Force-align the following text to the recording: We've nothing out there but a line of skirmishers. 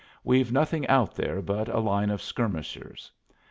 We've 0.23 0.51
nothing 0.51 0.87
out 0.87 1.13
there 1.13 1.43
but 1.43 1.67
a 1.69 1.77
line 1.77 2.09
of 2.09 2.23
skirmishers. 2.23 3.11